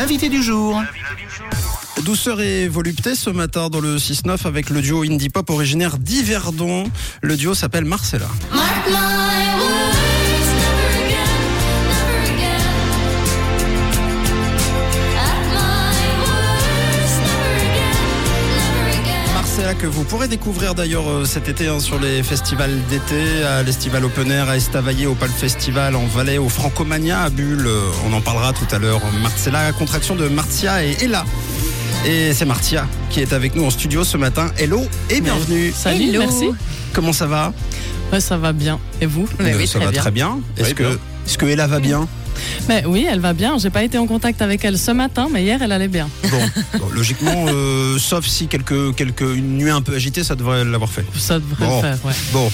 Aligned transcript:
l'invité 0.00 0.30
du 0.30 0.42
jour. 0.42 0.82
Douceur 2.04 2.40
et 2.40 2.68
volupté 2.68 3.14
ce 3.14 3.28
matin 3.28 3.68
dans 3.68 3.80
le 3.80 3.98
6-9 3.98 4.46
avec 4.46 4.70
le 4.70 4.80
duo 4.80 5.02
indie 5.02 5.28
pop 5.28 5.50
originaire 5.50 5.98
d'Yverdon. 5.98 6.84
Le 7.20 7.36
duo 7.36 7.52
s'appelle 7.54 7.84
Marcella. 7.84 8.28
Marcella 19.60 19.74
que 19.78 19.86
vous 19.86 20.04
pourrez 20.04 20.26
découvrir 20.26 20.74
d'ailleurs 20.74 21.06
euh, 21.10 21.24
cet 21.26 21.48
été 21.50 21.68
hein, 21.68 21.80
sur 21.80 22.00
les 22.00 22.22
festivals 22.22 22.80
d'été, 22.88 23.42
à 23.44 23.62
l'Estival 23.62 24.06
Open 24.06 24.30
Air, 24.30 24.48
à 24.48 24.56
Estavayer, 24.56 25.06
au 25.06 25.14
Palm 25.14 25.30
Festival, 25.30 25.96
en 25.96 26.06
Valais, 26.06 26.38
au 26.38 26.48
Francomania, 26.48 27.20
à 27.24 27.28
Bulle. 27.30 27.66
Euh, 27.66 27.90
On 28.08 28.12
en 28.14 28.22
parlera 28.22 28.54
tout 28.54 28.66
à 28.74 28.78
l'heure. 28.78 29.02
Marcella, 29.22 29.70
contraction 29.72 30.16
de 30.16 30.28
Martia 30.28 30.82
et 30.82 30.96
Ella. 31.02 31.26
Et 32.06 32.32
c'est 32.32 32.46
Martia 32.46 32.86
qui 33.10 33.20
est 33.20 33.34
avec 33.34 33.54
nous 33.54 33.64
en 33.66 33.70
studio 33.70 34.02
ce 34.02 34.16
matin. 34.16 34.50
Hello 34.56 34.80
et 35.10 35.20
bienvenue. 35.20 35.72
Salut, 35.76 36.08
Hello. 36.08 36.20
merci. 36.20 36.46
Comment 36.94 37.12
ça 37.12 37.26
va? 37.26 37.52
Ouais, 38.12 38.20
ça 38.20 38.38
va 38.38 38.54
bien. 38.54 38.78
Et 39.02 39.06
vous? 39.06 39.28
Mais 39.40 39.54
oui, 39.54 39.66
Ça 39.66 39.78
très 39.78 39.84
va 39.86 39.90
bien. 39.92 40.00
très 40.00 40.10
bien. 40.10 40.38
Est-ce 40.56 40.68
Oui, 40.68 40.74
que, 40.74 40.82
bien. 40.84 40.92
est-ce 41.26 41.36
que 41.36 41.44
Ella 41.46 41.66
va 41.66 41.80
bien? 41.80 42.08
Mais 42.68 42.84
Oui, 42.86 43.06
elle 43.08 43.20
va 43.20 43.32
bien. 43.32 43.58
J'ai 43.58 43.70
pas 43.70 43.82
été 43.82 43.98
en 43.98 44.06
contact 44.06 44.42
avec 44.42 44.64
elle 44.64 44.78
ce 44.78 44.90
matin, 44.90 45.28
mais 45.30 45.42
hier, 45.42 45.60
elle 45.62 45.72
allait 45.72 45.88
bien. 45.88 46.08
Bon, 46.30 46.38
bon, 46.78 46.88
logiquement, 46.94 47.46
euh, 47.48 47.98
sauf 47.98 48.26
si 48.26 48.46
quelques, 48.46 48.94
quelques, 48.94 49.20
une 49.22 49.56
nuit 49.58 49.70
un 49.70 49.82
peu 49.82 49.94
agitée, 49.94 50.24
ça 50.24 50.34
devrait 50.36 50.64
l'avoir 50.64 50.90
fait. 50.90 51.04
Ça 51.16 51.38
devrait 51.38 51.66
Bon. 51.66 51.76
le 51.76 51.80
faire, 51.82 51.98
ouais. 52.04 52.12
Bon, 52.32 52.50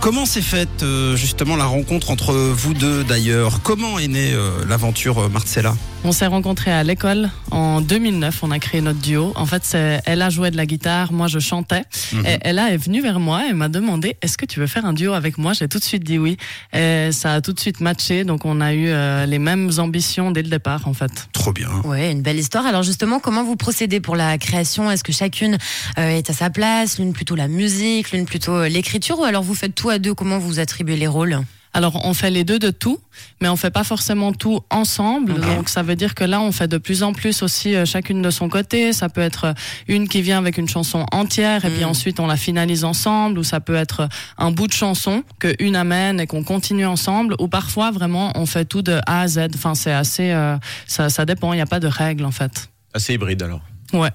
comment 0.00 0.26
s'est 0.26 0.42
faite 0.42 0.82
euh, 0.82 1.16
justement 1.16 1.56
la 1.56 1.64
rencontre 1.66 2.10
entre 2.10 2.32
vous 2.34 2.74
deux 2.74 3.04
d'ailleurs? 3.04 3.60
Comment 3.62 3.98
est 3.98 4.08
née 4.08 4.32
euh, 4.32 4.50
l'aventure 4.68 5.28
Marcella? 5.30 5.74
On 6.04 6.12
s'est 6.12 6.26
rencontrés 6.26 6.70
à 6.72 6.84
l'école 6.84 7.30
en 7.50 7.80
2009. 7.80 8.38
On 8.42 8.50
a 8.52 8.58
créé 8.60 8.80
notre 8.80 9.00
duo. 9.00 9.32
En 9.34 9.44
fait, 9.46 9.76
elle 10.04 10.22
a 10.22 10.30
joué 10.30 10.52
de 10.52 10.56
la 10.56 10.64
guitare, 10.64 11.12
moi 11.12 11.26
je 11.26 11.40
chantais. 11.40 11.82
Mhm. 12.12 12.26
Et 12.26 12.38
elle 12.42 12.58
est 12.60 12.76
venue 12.76 13.02
vers 13.02 13.18
moi 13.18 13.42
et 13.50 13.52
m'a 13.52 13.68
demandé 13.68 14.16
Est-ce 14.22 14.38
que 14.38 14.46
tu 14.46 14.60
veux 14.60 14.68
faire 14.68 14.84
un 14.84 14.92
duo 14.92 15.14
avec 15.14 15.36
moi? 15.36 15.52
J'ai 15.52 15.66
tout 15.66 15.78
de 15.78 15.84
suite 15.84 16.04
dit 16.04 16.18
oui. 16.18 16.36
Et 16.72 17.10
ça 17.10 17.34
a 17.34 17.40
tout 17.40 17.52
de 17.52 17.58
suite 17.58 17.80
matché. 17.80 18.22
Donc 18.22 18.44
on 18.44 18.60
a 18.60 18.72
eu 18.72 18.86
euh, 19.16 19.26
les 19.26 19.38
mêmes 19.38 19.70
ambitions 19.78 20.30
dès 20.30 20.42
le 20.42 20.48
départ, 20.48 20.86
en 20.86 20.94
fait. 20.94 21.28
Trop 21.32 21.52
bien. 21.52 21.68
Ouais, 21.84 22.12
une 22.12 22.22
belle 22.22 22.38
histoire. 22.38 22.66
Alors 22.66 22.82
justement, 22.82 23.18
comment 23.18 23.44
vous 23.44 23.56
procédez 23.56 24.00
pour 24.00 24.16
la 24.16 24.38
création? 24.38 24.90
Est-ce 24.90 25.02
que 25.02 25.12
chacune 25.12 25.58
euh, 25.98 26.08
est 26.08 26.30
à 26.30 26.32
sa 26.32 26.50
place? 26.50 26.98
L'une 26.98 27.12
plutôt 27.12 27.34
la 27.34 27.48
musique, 27.48 28.12
l'une 28.12 28.26
plutôt 28.26 28.52
euh, 28.52 28.68
l'écriture? 28.68 29.18
Ou 29.18 29.24
alors 29.24 29.42
vous 29.42 29.54
faites 29.54 29.74
tout 29.74 29.90
à 29.90 29.98
deux? 29.98 30.14
Comment 30.14 30.38
vous 30.38 30.60
attribuez 30.60 30.96
les 30.96 31.06
rôles? 31.06 31.40
Alors, 31.76 32.00
on 32.06 32.14
fait 32.14 32.30
les 32.30 32.42
deux 32.42 32.58
de 32.58 32.70
tout, 32.70 32.98
mais 33.42 33.50
on 33.50 33.56
fait 33.56 33.70
pas 33.70 33.84
forcément 33.84 34.32
tout 34.32 34.60
ensemble. 34.70 35.38
Donc, 35.42 35.68
ça 35.68 35.82
veut 35.82 35.94
dire 35.94 36.14
que 36.14 36.24
là, 36.24 36.40
on 36.40 36.50
fait 36.50 36.68
de 36.68 36.78
plus 36.78 37.02
en 37.02 37.12
plus 37.12 37.42
aussi 37.42 37.74
euh, 37.74 37.84
chacune 37.84 38.22
de 38.22 38.30
son 38.30 38.48
côté. 38.48 38.94
Ça 38.94 39.10
peut 39.10 39.20
être 39.20 39.44
euh, 39.44 39.52
une 39.86 40.08
qui 40.08 40.22
vient 40.22 40.38
avec 40.38 40.56
une 40.56 40.70
chanson 40.70 41.04
entière 41.12 41.66
et 41.66 41.70
puis 41.70 41.84
Mm. 41.84 41.88
ensuite 41.88 42.18
on 42.18 42.26
la 42.26 42.38
finalise 42.38 42.84
ensemble, 42.84 43.38
ou 43.38 43.44
ça 43.44 43.60
peut 43.60 43.74
être 43.74 44.00
euh, 44.00 44.06
un 44.38 44.52
bout 44.52 44.68
de 44.68 44.72
chanson 44.72 45.22
que 45.38 45.54
une 45.58 45.76
amène 45.76 46.18
et 46.18 46.26
qu'on 46.26 46.44
continue 46.44 46.86
ensemble, 46.86 47.34
ou 47.40 47.46
parfois 47.48 47.90
vraiment 47.90 48.32
on 48.36 48.46
fait 48.46 48.64
tout 48.64 48.80
de 48.80 48.98
A 49.06 49.20
à 49.20 49.28
Z. 49.28 49.48
Enfin, 49.54 49.74
c'est 49.74 49.92
assez, 49.92 50.30
euh, 50.32 50.56
ça, 50.86 51.10
ça 51.10 51.26
dépend. 51.26 51.52
Il 51.52 51.56
n'y 51.56 51.62
a 51.62 51.66
pas 51.66 51.80
de 51.80 51.88
règles 51.88 52.24
en 52.24 52.30
fait. 52.30 52.70
Assez 52.94 53.12
hybride 53.12 53.42
alors. 53.42 53.60
Ouais. 53.92 54.10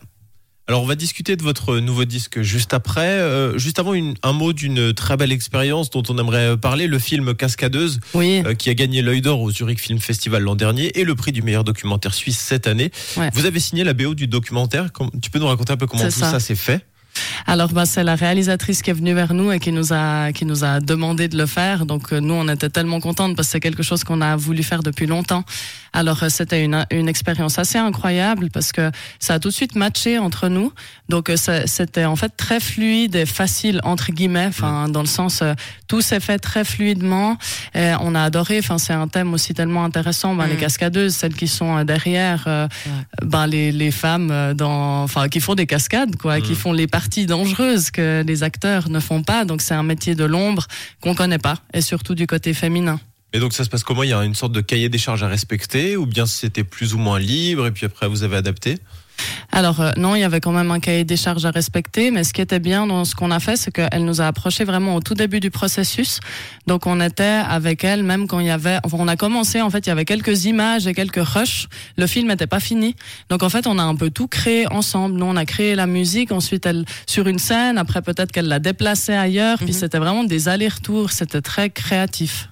Alors 0.72 0.84
on 0.84 0.86
va 0.88 0.96
discuter 0.96 1.36
de 1.36 1.44
votre 1.44 1.80
nouveau 1.80 2.06
disque 2.06 2.42
juste 2.44 2.74
après. 2.74 3.02
Euh, 3.10 3.58
juste 3.58 3.78
avant, 3.78 3.94
une- 3.94 4.14
un 4.24 4.32
mot 4.32 4.54
d'une 4.54 4.94
très 4.94 5.18
belle 5.18 5.34
expérience 5.34 5.90
dont 5.90 6.02
on 6.08 6.18
aimerait 6.18 6.56
parler, 6.56 6.88
le 6.88 6.98
film 6.98 7.34
Cascadeuse, 7.36 8.00
Oui. 8.14 8.42
euh, 8.46 8.54
qui 8.54 8.70
a 8.70 8.74
gagné 8.74 9.02
l'œil 9.02 9.20
d'or 9.20 9.42
au 9.42 9.52
Zurich 9.52 9.82
Film 9.82 10.00
Festival 10.00 10.44
l'an 10.44 10.56
dernier 10.56 10.98
et 10.98 11.04
le 11.04 11.14
prix 11.14 11.34
du 11.34 11.42
meilleur 11.42 11.66
documentaire 11.66 12.14
suisse 12.14 12.40
cette 12.40 12.68
année. 12.68 12.90
Ouais. 13.18 13.30
Vous 13.34 13.46
avez 13.46 13.60
signé 13.60 13.84
la 13.84 13.92
BO 13.94 14.16
du 14.16 14.28
documentaire. 14.28 14.88
Tu 15.22 15.30
peux 15.30 15.40
nous 15.40 15.48
raconter 15.48 15.74
un 15.74 15.78
peu 15.78 15.88
comment 15.88 16.06
tout 16.06 16.10
ça. 16.12 16.32
ça 16.32 16.40
s'est 16.40 16.56
fait? 16.56 16.86
Alors 17.48 17.70
bah, 17.70 17.86
c'est 17.86 18.04
la 18.04 18.16
réalisatrice 18.16 18.82
qui 18.82 18.90
est 18.90 18.94
venue 18.94 19.14
vers 19.14 19.34
nous 19.34 19.52
et 19.52 19.60
qui 19.60 19.72
nous 19.72 19.94
a 19.94 20.32
qui 20.32 20.46
nous 20.46 20.64
a 20.64 20.80
demandé 20.80 21.28
de 21.28 21.38
le 21.38 21.46
faire. 21.46 21.86
Donc 21.86 22.14
euh, 22.14 22.20
nous 22.20 22.34
on 22.34 22.48
était 22.48 22.70
tellement 22.70 23.00
contentes 23.00 23.36
parce 23.36 23.48
que 23.48 23.52
c'est 23.54 23.60
quelque 23.60 23.84
chose 23.84 24.04
qu'on 24.04 24.22
a 24.22 24.36
voulu 24.36 24.64
faire 24.64 24.84
depuis 24.84 25.08
longtemps. 25.08 25.44
Alors 25.94 26.22
euh, 26.24 26.30
c'était 26.30 26.64
une 26.64 26.86
une 26.92 27.10
expérience 27.10 27.58
assez 27.58 27.78
incroyable 27.78 28.50
parce 28.52 28.72
que 28.72 28.92
ça 29.20 29.36
a 29.36 29.40
tout 29.40 29.50
de 29.50 29.54
suite 29.54 29.76
matché 29.76 30.20
entre 30.20 30.48
nous. 30.48 30.72
Donc 31.10 31.30
euh, 31.30 31.36
c'était 31.66 32.06
en 32.06 32.16
fait 32.16 32.34
très 32.38 32.60
fluide 32.60 33.16
et 33.16 33.26
facile 33.26 33.82
entre 33.84 34.12
guillemets. 34.12 34.48
Enfin 34.48 34.90
dans 34.90 35.02
le 35.02 35.08
sens 35.08 35.44
tout 35.88 36.02
s'est 36.02 36.20
fait 36.20 36.40
très 36.40 36.64
fluidement. 36.64 37.38
Et 37.74 37.94
on 38.02 38.14
a 38.16 38.22
adoré. 38.22 38.60
Enfin 38.60 38.78
c'est 38.78 38.94
un 38.94 39.08
thème 39.08 39.34
aussi 39.34 39.54
tellement 39.54 39.84
intéressant. 39.84 40.36
Ben, 40.36 40.48
Mm. 40.48 40.50
Les 40.52 40.58
cascadeuses, 40.58 41.16
celles 41.16 41.36
qui 41.36 41.48
sont 41.48 41.84
derrière, 41.84 42.68
ben 43.24 43.48
les 43.48 43.72
les 43.72 43.92
femmes 43.92 44.54
dans 44.56 45.04
enfin 45.04 45.30
qui 45.30 45.40
font 45.40 45.56
des 45.56 45.68
cascades 45.68 46.16
quoi, 46.16 46.42
qui 46.42 46.56
font 46.56 46.74
les 46.74 46.88
parties 46.88 47.26
dangereuses 47.32 47.92
que 47.92 48.24
les 48.28 48.44
acteurs 48.44 48.90
ne 48.90 49.00
font 49.00 49.24
pas. 49.24 49.46
Donc 49.46 49.62
c'est 49.62 49.74
un 49.74 49.84
métier 49.84 50.16
de 50.16 50.26
l'ombre 50.26 50.68
qu'on 51.02 51.16
connaît 51.16 51.40
pas 51.50 51.58
et 51.74 51.82
surtout 51.82 52.14
du 52.14 52.28
côté 52.28 52.54
féminin. 52.54 53.00
Et 53.34 53.40
donc 53.40 53.54
ça 53.54 53.64
se 53.64 53.70
passe 53.70 53.84
comment? 53.84 54.04
Il 54.04 54.10
y 54.10 54.14
a 54.14 54.24
une 54.26 54.36
sorte 54.36 54.52
de 54.52 54.60
cahier 54.62 54.90
des 54.90 54.98
charges 54.98 55.24
à 55.24 55.30
respecter 55.30 55.96
ou 55.96 56.06
bien 56.06 56.26
c'était 56.26 56.66
plus 56.66 56.94
ou 56.94 56.98
moins 56.98 57.20
libre 57.20 57.66
et 57.66 57.72
puis 57.72 57.86
après 57.86 58.08
vous 58.10 58.24
avez 58.24 58.36
adapté? 58.36 58.78
Alors 59.52 59.82
euh, 59.82 59.92
non, 59.98 60.16
il 60.16 60.20
y 60.22 60.24
avait 60.24 60.40
quand 60.40 60.52
même 60.52 60.72
un 60.72 60.80
cahier 60.80 61.04
des 61.04 61.18
charges 61.18 61.46
à 61.46 61.52
respecter, 61.52 62.12
mais 62.12 62.24
ce 62.24 62.34
qui 62.34 62.42
était 62.42 62.60
bien 62.60 62.88
dans 62.88 63.04
ce 63.06 63.16
qu'on 63.16 63.32
a 63.32 63.40
fait, 63.40 63.58
c'est 63.58 63.72
qu'elle 63.72 64.06
nous 64.06 64.22
a 64.22 64.28
approchés 64.28 64.64
vraiment 64.64 64.96
au 64.96 65.02
tout 65.02 65.14
début 65.14 65.40
du 65.40 65.52
processus. 65.52 66.20
Donc 66.68 66.86
on 66.88 67.02
était 67.02 67.24
avec 67.24 67.84
elle 67.84 68.04
même 68.04 68.28
quand 68.28 68.40
il 68.40 68.48
y 68.48 68.52
avait, 68.52 68.78
enfin 68.84 68.98
on 69.00 69.08
a 69.08 69.16
commencé 69.16 69.62
en 69.62 69.70
fait, 69.70 69.86
il 69.86 69.90
y 69.90 69.92
avait 69.92 70.06
quelques 70.06 70.46
images 70.46 70.88
et 70.88 70.94
quelques 70.94 71.22
rushs. 71.26 71.68
Le 71.98 72.08
film 72.08 72.28
n'était 72.30 72.48
pas 72.48 72.60
fini, 72.60 72.96
donc 73.30 73.44
en 73.44 73.50
fait 73.50 73.68
on 73.68 73.78
a 73.80 73.84
un 73.84 73.96
peu 73.96 74.10
tout 74.10 74.28
créé 74.28 74.72
ensemble. 74.72 75.16
Nous 75.18 75.26
on 75.26 75.36
a 75.36 75.46
créé 75.46 75.76
la 75.76 75.88
musique, 75.88 76.32
ensuite 76.32 76.66
elle 76.66 76.86
sur 77.08 77.28
une 77.28 77.40
scène, 77.40 77.78
après 77.78 78.02
peut-être 78.02 78.32
qu'elle 78.32 78.48
l'a 78.48 78.60
déplacée 78.60 79.14
ailleurs, 79.14 79.58
puis 79.58 79.68
Mhm. 79.68 79.74
c'était 79.74 79.98
vraiment 79.98 80.24
des 80.24 80.48
allers-retours, 80.48 81.12
c'était 81.12 81.42
très 81.42 81.70
créatif. 81.70 82.48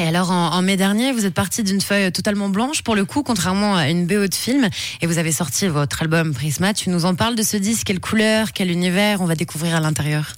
Et 0.00 0.06
alors 0.06 0.30
en, 0.30 0.62
mai 0.62 0.78
dernier, 0.78 1.12
vous 1.12 1.26
êtes 1.26 1.34
parti 1.34 1.62
d'une 1.62 1.82
feuille 1.82 2.10
totalement 2.10 2.48
blanche 2.48 2.80
pour 2.80 2.96
le 2.96 3.04
coup, 3.04 3.22
contrairement 3.22 3.76
à 3.76 3.90
une 3.90 4.06
BO 4.06 4.28
de 4.28 4.34
film, 4.34 4.66
et 5.02 5.06
vous 5.06 5.18
avez 5.18 5.30
sorti 5.30 5.68
votre 5.68 6.00
album 6.00 6.32
Prisma. 6.32 6.72
Tu 6.72 6.88
nous 6.88 7.04
en 7.04 7.14
parles 7.14 7.36
de 7.36 7.42
ce 7.42 7.58
disque. 7.58 7.88
Quelle 7.88 8.00
couleur, 8.00 8.54
quel 8.54 8.70
univers 8.70 9.20
on 9.20 9.26
va 9.26 9.34
découvrir 9.34 9.76
à 9.76 9.80
l'intérieur? 9.80 10.36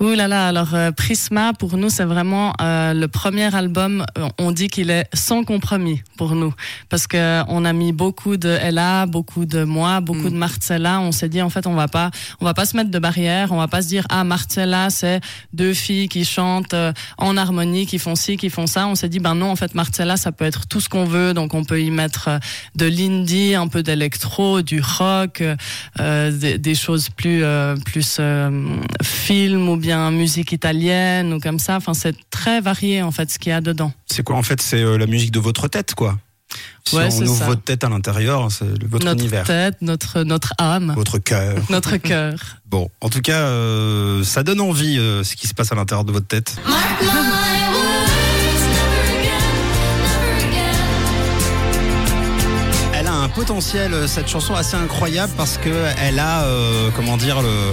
Ouh 0.00 0.10
là 0.14 0.26
là, 0.26 0.48
alors 0.48 0.74
euh, 0.74 0.90
Prisma 0.90 1.52
pour 1.52 1.76
nous 1.76 1.88
c'est 1.88 2.04
vraiment 2.04 2.52
euh, 2.60 2.92
le 2.94 3.06
premier 3.08 3.54
album. 3.54 4.04
euh, 4.18 4.28
on 4.38 4.50
dit 4.50 4.66
qu'il 4.68 4.90
est 4.90 5.06
sans 5.14 5.44
compromis 5.44 6.02
pour 6.16 6.34
nous 6.34 6.52
parce 6.88 7.06
que 7.06 7.42
on 7.48 7.64
a 7.64 7.72
mis 7.72 7.92
beaucoup 7.92 8.36
de 8.36 8.48
Ella, 8.48 9.06
beaucoup 9.06 9.46
de 9.46 9.62
moi, 9.64 10.00
beaucoup 10.00 10.28
Mm. 10.28 10.32
de 10.32 10.36
Marcella. 10.36 11.00
On 11.00 11.12
s'est 11.12 11.28
dit 11.28 11.40
en 11.42 11.48
fait 11.50 11.66
on 11.66 11.74
va 11.74 11.86
pas, 11.88 12.10
on 12.40 12.44
va 12.44 12.54
pas 12.54 12.66
se 12.66 12.76
mettre 12.76 12.90
de 12.90 12.98
barrière, 12.98 13.52
on 13.52 13.56
va 13.58 13.68
pas 13.68 13.82
se 13.82 13.88
dire 13.88 14.04
ah 14.10 14.24
Marcella 14.24 14.90
c'est 14.90 15.20
deux 15.52 15.74
filles 15.74 16.08
qui 16.08 16.24
chantent 16.24 16.74
euh, 16.74 16.92
en 17.18 17.36
harmonie, 17.36 17.86
qui 17.86 17.98
font 17.98 18.16
ci, 18.16 18.36
qui 18.36 18.50
font 18.50 18.66
ça. 18.66 18.86
On 18.88 18.96
s'est 18.96 19.08
dit 19.08 19.20
ben 19.20 19.34
non 19.36 19.50
en 19.50 19.56
fait 19.56 19.74
Marcella 19.76 20.16
ça 20.16 20.32
peut 20.32 20.44
être 20.44 20.66
tout 20.66 20.80
ce 20.80 20.88
qu'on 20.88 21.04
veut, 21.04 21.34
donc 21.34 21.54
on 21.54 21.64
peut 21.64 21.80
y 21.80 21.90
mettre 21.92 22.28
euh, 22.28 22.38
de 22.74 22.86
l'indie, 22.86 23.54
un 23.54 23.68
peu 23.68 23.82
d'électro, 23.84 24.60
du 24.62 24.80
rock, 24.80 25.42
des, 25.98 26.58
des 26.58 26.74
choses 26.74 27.08
plus 27.10 27.42
euh, 27.44 27.76
plus 27.76 28.16
euh, 28.18 28.50
film 29.44 29.68
ou 29.68 29.76
bien 29.76 30.10
musique 30.10 30.52
italienne 30.52 31.34
ou 31.34 31.38
comme 31.40 31.58
ça. 31.58 31.76
Enfin, 31.76 31.92
c'est 31.94 32.16
très 32.30 32.60
varié 32.62 33.02
en 33.02 33.10
fait 33.10 33.30
ce 33.30 33.38
qu'il 33.38 33.50
y 33.50 33.52
a 33.52 33.60
dedans. 33.60 33.92
C'est 34.06 34.22
quoi 34.22 34.36
en 34.36 34.42
fait 34.42 34.60
C'est 34.62 34.80
euh, 34.82 34.96
la 34.96 35.06
musique 35.06 35.32
de 35.32 35.38
votre 35.38 35.68
tête 35.68 35.94
quoi? 35.94 36.16
Si 36.86 36.94
Ouais, 36.96 37.08
on 37.12 37.22
ouvre 37.22 37.38
ça. 37.38 37.44
votre 37.46 37.62
tête 37.62 37.84
à 37.84 37.88
l'intérieur, 37.88 38.50
c'est 38.50 38.64
votre 38.86 39.04
notre 39.04 39.20
univers, 39.20 39.44
tête, 39.44 39.76
notre 39.82 40.22
notre 40.22 40.52
âme, 40.58 40.92
votre 40.96 41.18
cœur. 41.18 41.56
notre 41.70 41.96
cœur. 41.98 42.34
Bon, 42.66 42.88
en 43.00 43.08
tout 43.10 43.20
cas, 43.20 43.40
euh, 43.48 44.22
ça 44.24 44.42
donne 44.44 44.60
envie 44.60 44.98
euh, 44.98 45.24
ce 45.24 45.36
qui 45.36 45.46
se 45.46 45.54
passe 45.54 45.72
à 45.72 45.74
l'intérieur 45.74 46.04
de 46.04 46.12
votre 46.12 46.26
tête. 46.26 46.56
Elle 52.96 53.06
a 53.06 53.12
un 53.12 53.28
potentiel, 53.28 54.08
cette 54.08 54.28
chanson, 54.28 54.54
assez 54.54 54.76
incroyable 54.76 55.32
parce 55.36 55.58
que 55.58 55.70
elle 56.00 56.18
a, 56.18 56.44
euh, 56.44 56.90
comment 56.94 57.16
dire, 57.16 57.42
le 57.42 57.72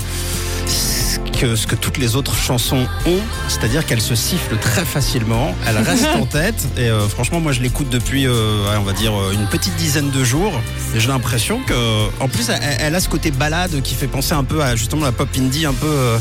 ce 1.56 1.68
que, 1.68 1.76
toutes 1.76 1.98
les 1.98 2.16
autres 2.16 2.36
chansons 2.36 2.86
ont, 3.06 3.20
c'est-à-dire 3.48 3.86
qu'elle 3.86 4.02
se 4.02 4.16
siffle 4.16 4.58
très 4.58 4.86
facilement, 4.86 5.54
elle 5.68 5.78
reste 5.84 6.08
en 6.16 6.26
tête 6.26 6.68
et 6.78 6.90
euh, 6.90 7.08
franchement 7.08 7.40
moi 7.40 7.52
je 7.52 7.62
l'écoute 7.62 7.90
depuis 7.90 8.28
euh, 8.28 8.78
on 8.80 8.84
va 8.84 8.94
dire 8.94 9.14
euh, 9.20 9.32
une 9.34 9.46
petite 9.48 9.76
dizaine 9.76 10.10
de 10.12 10.24
jours 10.24 10.54
et 10.96 11.00
j'ai 11.00 11.08
l'impression 11.08 11.60
que 11.66 11.74
en 12.20 12.28
plus 12.28 12.50
elle, 12.50 12.60
elle 12.80 12.96
a 12.96 13.00
ce 13.00 13.10
côté 13.10 13.32
balade 13.32 13.82
qui 13.82 13.96
fait 13.96 14.08
penser 14.08 14.34
un 14.34 14.44
peu 14.44 14.62
à 14.64 14.76
justement 14.76 15.06
la 15.06 15.12
pop 15.12 15.30
indie 15.38 15.66
un 15.66 15.74
peu 15.74 15.88
euh, 15.88 16.18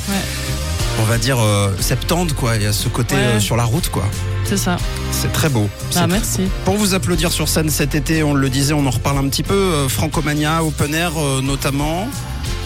on 1.01 1.05
va 1.05 1.19
dire 1.19 1.39
70 1.81 2.35
quoi, 2.35 2.57
il 2.57 2.63
y 2.63 2.67
a 2.67 2.73
ce 2.73 2.89
côté 2.89 3.15
Ouais. 3.15 3.41
sur 3.41 3.57
la 3.57 3.65
route 3.65 3.89
quoi. 3.91 4.05
C'est 4.45 4.57
ça. 4.57 4.77
C'est 5.13 5.33
très 5.33 5.49
beau. 5.49 5.69
Ah, 5.95 6.01
très 6.01 6.07
merci. 6.09 6.41
pour 6.65 6.75
vous 6.77 6.95
applaudir 6.95 7.31
sur 7.31 7.49
scène 7.49 7.71
cet 7.71 7.95
été, 7.95 8.23
on 8.23 8.35
le 8.35 8.49
disait, 8.51 8.73
on 8.75 8.85
en 8.87 8.91
reparle 8.91 9.19
un 9.19 9.29
petit 9.29 9.43
peu. 9.45 9.87
Francomania, 9.89 10.65
Open 10.65 10.93
Air 10.95 11.13
notamment. 11.43 12.09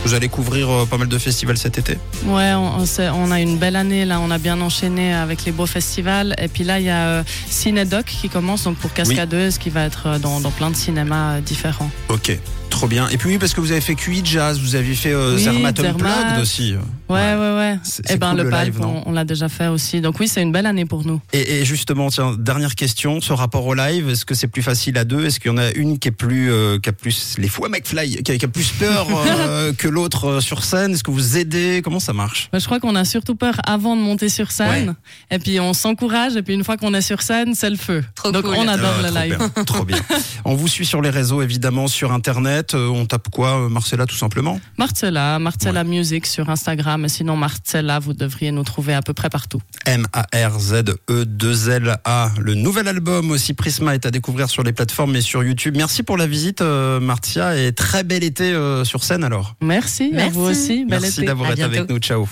Vous 0.04 0.12
allez 0.14 0.28
couvrir 0.28 0.68
euh, 0.70 0.84
pas 0.86 0.98
mal 0.98 1.08
de 1.08 1.18
festivals 1.18 1.56
cet 1.56 1.78
été 1.78 1.98
Ouais, 2.26 2.52
on, 2.54 3.30
a 3.30 3.40
une 3.40 3.56
belle 3.58 3.76
année 3.76 4.04
là, 4.04 4.20
on 4.20 4.30
a 4.30 4.38
bien 4.38 4.60
enchaîné 4.60 5.14
avec 5.14 5.44
les 5.46 5.52
beaux 5.52 5.66
festivals. 5.66 6.34
Et 6.38 6.48
puis 6.48 6.62
là, 6.62 6.78
il 6.78 6.86
y 6.86 6.90
a 6.90 7.06
euh, 7.06 7.22
Cinédoc 7.48 8.04
qui 8.04 8.28
commence 8.28 8.64
donc 8.64 8.76
pour 8.76 8.92
Cascadeuse, 8.92 9.56
qui 9.58 9.70
va 9.70 9.84
être 9.84 10.06
euh, 10.06 10.18
dans, 10.18 10.40
dans 10.40 10.50
plein 10.50 10.70
de 10.70 10.76
cinémas 10.76 11.40
différents. 11.40 11.90
Ok, 12.10 12.38
trop 12.68 12.86
bien. 12.86 13.08
Et 13.08 13.16
puis 13.16 13.30
oui, 13.30 13.38
parce 13.38 13.54
que 13.54 13.60
vous 13.60 13.72
avez 13.72 13.80
fait 13.80 13.94
QI 13.94 14.20
Jazz, 14.24 14.60
vous 14.60 14.74
avez 14.74 14.94
fait 14.94 15.12
euh, 15.12 15.36
Oui, 15.36 15.42
Zermatt 15.42 15.80
Zermatt. 15.80 16.02
Unplugged 16.02 16.42
aussi. 16.42 16.74
Ouais, 17.08 17.34
ouais, 17.34 17.56
ouais. 17.56 17.78
C'est 17.82 18.16
ben 18.18 18.30
cool, 18.34 18.44
le 18.44 18.50
live, 18.50 18.80
on, 18.80 19.02
on 19.06 19.12
l'a 19.12 19.24
déjà 19.24 19.48
fait 19.50 19.68
aussi. 19.68 20.00
Donc 20.00 20.18
oui, 20.20 20.26
c'est 20.28 20.40
une 20.42 20.52
belle 20.52 20.64
année 20.66 20.86
pour 20.86 21.04
nous. 21.04 21.20
Et, 21.34 21.60
et 21.60 21.64
justement, 21.64 22.08
tiens, 22.08 22.34
dernière 22.38 22.74
question, 22.74 23.20
ce 23.20 23.32
rapport 23.32 23.66
au 23.66 23.74
live, 23.74 24.08
est-ce 24.08 24.24
que 24.24 24.34
c'est 24.34 24.46
plus 24.48 24.62
facile 24.62 24.96
à 24.96 25.04
deux? 25.04 25.26
Est-ce 25.26 25.38
qu'il 25.38 25.50
y 25.50 25.54
en 25.54 25.58
a 25.58 25.70
une 25.72 25.98
qui 25.98 26.08
est 26.08 26.12
plus, 26.12 26.50
euh, 26.50 26.78
qui 26.78 26.88
a 26.88 26.92
plus 26.92 27.36
les 27.38 27.48
fois 27.48 27.68
McFly, 27.68 28.22
qui 28.22 28.32
a, 28.32 28.38
qui 28.38 28.44
a 28.44 28.48
plus 28.48 28.72
peur 28.72 29.06
euh, 29.14 29.72
que 29.78 29.86
l'autre 29.86 30.24
euh, 30.26 30.40
sur 30.40 30.64
scène? 30.64 30.92
Est-ce 30.94 31.04
que 31.04 31.10
vous 31.10 31.36
aidez? 31.36 31.82
Comment 31.84 32.00
ça 32.00 32.14
marche? 32.14 32.48
Bah, 32.52 32.58
je 32.58 32.64
crois 32.64 32.80
qu'on 32.80 32.94
a 32.96 33.04
surtout 33.04 33.34
peur 33.34 33.54
avant 33.66 33.96
de 33.96 34.00
monter 34.00 34.28
sur 34.30 34.50
scène. 34.50 34.94
Et 35.30 35.38
puis 35.38 35.60
on 35.60 35.74
s'encourage. 35.74 36.36
Et 36.36 36.42
puis 36.42 36.54
une 36.54 36.64
fois 36.64 36.76
qu'on 36.78 36.94
est 36.94 37.02
sur 37.02 37.20
scène, 37.20 37.54
c'est 37.54 37.70
le 37.70 37.76
feu. 37.76 38.02
Trop 38.14 38.32
donc 38.32 38.44
cool. 38.44 38.54
on 38.56 38.66
adore 38.68 38.94
Euh, 38.98 39.02
le 39.02 39.08
trop 39.10 39.18
live. 39.20 39.38
bien, 39.54 39.64
trop 39.64 39.84
bien. 39.84 39.98
On 40.46 40.54
vous 40.54 40.68
suit 40.68 40.84
sur 40.86 41.00
les 41.00 41.08
réseaux, 41.10 41.40
évidemment, 41.42 41.86
sur 41.88 42.12
Internet. 42.12 42.74
Euh, 42.74 42.86
on 42.88 43.06
tape 43.06 43.28
quoi, 43.30 43.68
Marcella, 43.70 44.04
tout 44.04 44.14
simplement? 44.14 44.60
Marcella, 44.76 45.38
Marcella 45.38 45.84
Music 45.84 46.26
sur 46.26 46.50
Instagram. 46.50 46.93
Et 47.04 47.08
sinon, 47.08 47.36
Marcella, 47.36 47.98
vous 47.98 48.12
devriez 48.12 48.52
nous 48.52 48.62
trouver 48.62 48.94
à 48.94 49.02
peu 49.02 49.14
près 49.14 49.30
partout. 49.30 49.60
M-A-R-Z-E-2-L-A. 49.86 52.32
Le 52.38 52.54
nouvel 52.54 52.88
album 52.88 53.30
aussi, 53.30 53.54
Prisma, 53.54 53.94
est 53.94 54.06
à 54.06 54.10
découvrir 54.10 54.50
sur 54.50 54.62
les 54.62 54.72
plateformes 54.72 55.16
et 55.16 55.20
sur 55.20 55.42
YouTube. 55.42 55.74
Merci 55.76 56.02
pour 56.02 56.16
la 56.16 56.26
visite, 56.26 56.60
euh, 56.60 57.00
Martia, 57.00 57.56
et 57.56 57.72
très 57.72 58.04
bel 58.04 58.22
été 58.22 58.52
euh, 58.52 58.84
sur 58.84 59.02
scène 59.02 59.24
alors. 59.24 59.56
Merci, 59.60 60.10
à 60.12 60.16
Merci. 60.16 60.30
vous 60.32 60.44
aussi. 60.44 60.86
Merci 60.88 61.24
d'avoir 61.24 61.50
À 61.50 61.52
été 61.54 61.62
avec 61.62 61.88
nous. 61.88 61.98
Ciao. 61.98 62.28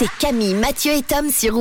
C'est 0.00 0.08
Camille, 0.18 0.54
Mathieu 0.54 0.92
et 0.92 1.02
Tom 1.02 1.30
sur. 1.30 1.58